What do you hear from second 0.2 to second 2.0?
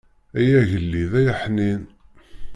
Ay agellid ay aḥnin.